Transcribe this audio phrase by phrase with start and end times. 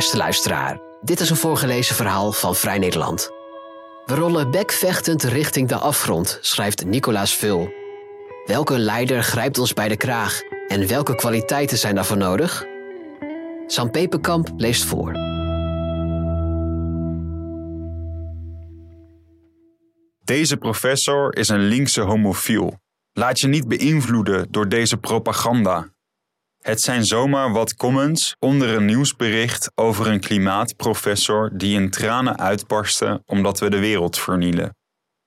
[0.00, 0.80] beste luisteraar.
[1.00, 3.30] Dit is een voorgelezen verhaal van Vrij Nederland.
[4.04, 7.72] We rollen bekvechtend richting de afgrond, schrijft Nicolaas Vul.
[8.44, 12.64] Welke leider grijpt ons bij de kraag en welke kwaliteiten zijn daarvoor nodig?
[13.66, 15.12] Sam Peperkamp leest voor.
[20.24, 22.78] Deze professor is een linkse homofiel.
[23.12, 25.92] Laat je niet beïnvloeden door deze propaganda.
[26.60, 33.22] Het zijn zomaar wat comments onder een nieuwsbericht over een klimaatprofessor die in tranen uitbarstte
[33.26, 34.74] omdat we de wereld vernielen.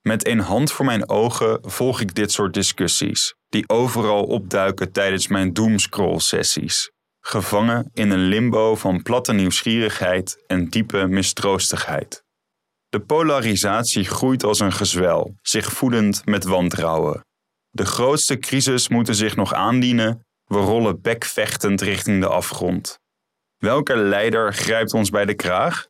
[0.00, 5.28] Met een hand voor mijn ogen volg ik dit soort discussies, die overal opduiken tijdens
[5.28, 6.90] mijn doomscroll-sessies,
[7.20, 12.24] gevangen in een limbo van platte nieuwsgierigheid en diepe mistroostigheid.
[12.88, 17.24] De polarisatie groeit als een gezwel, zich voedend met wantrouwen.
[17.70, 22.98] De grootste crisis moeten zich nog aandienen we rollen bekvechtend richting de afgrond.
[23.56, 25.86] Welke leider grijpt ons bij de kraag?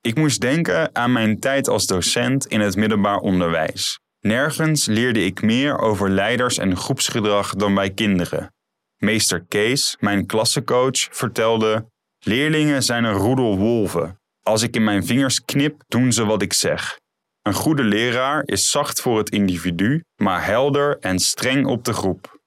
[0.00, 3.98] Ik moest denken aan mijn tijd als docent in het middelbaar onderwijs.
[4.20, 8.52] Nergens leerde ik meer over leiders en groepsgedrag dan bij kinderen.
[8.96, 11.86] Meester Kees, mijn klassencoach, vertelde:
[12.18, 14.20] Leerlingen zijn een roedel wolven.
[14.42, 16.98] Als ik in mijn vingers knip, doen ze wat ik zeg.
[17.42, 22.39] Een goede leraar is zacht voor het individu, maar helder en streng op de groep.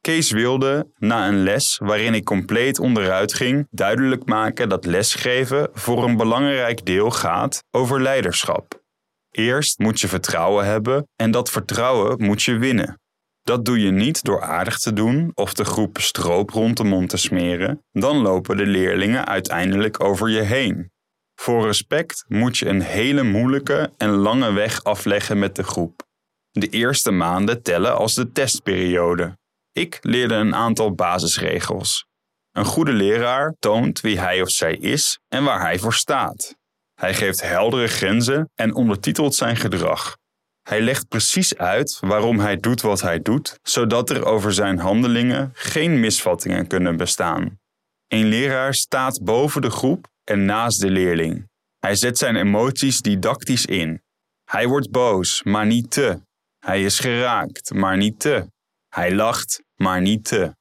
[0.00, 6.04] Kees wilde, na een les waarin ik compleet onderuit ging, duidelijk maken dat lesgeven voor
[6.04, 8.82] een belangrijk deel gaat over leiderschap.
[9.30, 13.00] Eerst moet je vertrouwen hebben en dat vertrouwen moet je winnen.
[13.42, 17.08] Dat doe je niet door aardig te doen of de groep stroop rond de mond
[17.08, 20.90] te smeren, dan lopen de leerlingen uiteindelijk over je heen.
[21.34, 26.02] Voor respect moet je een hele moeilijke en lange weg afleggen met de groep.
[26.50, 29.38] De eerste maanden tellen als de testperiode.
[29.78, 32.06] Ik leerde een aantal basisregels.
[32.52, 36.56] Een goede leraar toont wie hij of zij is en waar hij voor staat.
[36.94, 40.16] Hij geeft heldere grenzen en ondertitelt zijn gedrag.
[40.62, 45.50] Hij legt precies uit waarom hij doet wat hij doet, zodat er over zijn handelingen
[45.52, 47.58] geen misvattingen kunnen bestaan.
[48.06, 51.48] Een leraar staat boven de groep en naast de leerling.
[51.78, 54.02] Hij zet zijn emoties didactisch in.
[54.44, 56.20] Hij wordt boos, maar niet te.
[56.58, 58.46] Hij is geraakt, maar niet te.
[58.88, 60.56] Hij lacht, maar niet te.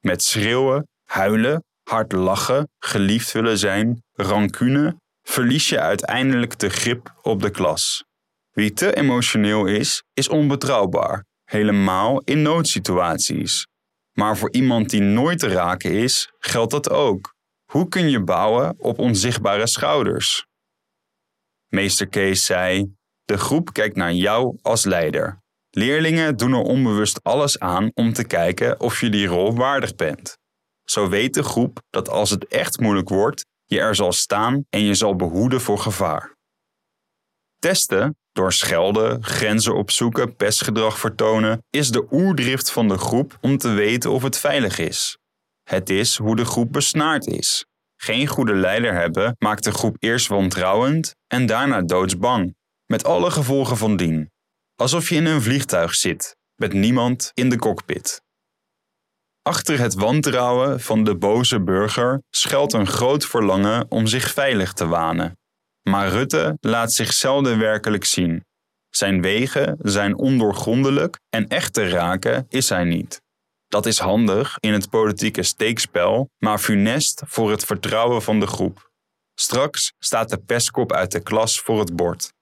[0.00, 7.40] Met schreeuwen, huilen, hard lachen, geliefd willen zijn, rancune, verlies je uiteindelijk de grip op
[7.42, 8.04] de klas.
[8.50, 13.66] Wie te emotioneel is, is onbetrouwbaar, helemaal in noodsituaties.
[14.12, 17.34] Maar voor iemand die nooit te raken is, geldt dat ook.
[17.70, 20.46] Hoe kun je bouwen op onzichtbare schouders?
[21.68, 22.94] Meester Kees zei:
[23.24, 25.41] De groep kijkt naar jou als leider.
[25.74, 30.38] Leerlingen doen er onbewust alles aan om te kijken of je die rol waardig bent.
[30.84, 34.84] Zo weet de groep dat als het echt moeilijk wordt, je er zal staan en
[34.84, 36.36] je zal behoeden voor gevaar.
[37.58, 43.68] Testen, door schelden, grenzen opzoeken, pestgedrag vertonen, is de oerdrift van de groep om te
[43.68, 45.18] weten of het veilig is.
[45.62, 47.66] Het is hoe de groep besnaard is.
[47.96, 52.54] Geen goede leider hebben maakt de groep eerst wantrouwend en daarna doodsbang,
[52.86, 54.31] met alle gevolgen van dien.
[54.82, 58.22] Alsof je in een vliegtuig zit, met niemand in de cockpit.
[59.42, 64.86] Achter het wantrouwen van de boze burger schuilt een groot verlangen om zich veilig te
[64.86, 65.38] wanen.
[65.82, 68.44] Maar Rutte laat zich zelden werkelijk zien.
[68.90, 73.20] Zijn wegen zijn ondoorgrondelijk en echt te raken is hij niet.
[73.68, 78.90] Dat is handig in het politieke steekspel, maar funest voor het vertrouwen van de groep.
[79.34, 82.32] Straks staat de pestkop uit de klas voor het bord.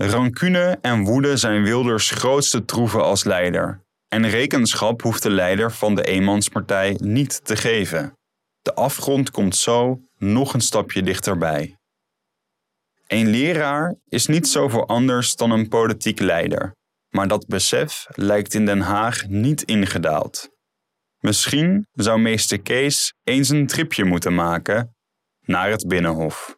[0.00, 3.84] Rancune en woede zijn Wilders grootste troeven als leider.
[4.08, 8.12] En rekenschap hoeft de leider van de eenmanspartij niet te geven.
[8.62, 11.76] De afgrond komt zo nog een stapje dichterbij.
[13.06, 16.74] Een leraar is niet zoveel anders dan een politiek leider,
[17.08, 20.48] maar dat besef lijkt in Den Haag niet ingedaald.
[21.18, 24.96] Misschien zou meester Kees eens een tripje moeten maken
[25.40, 26.57] naar het Binnenhof.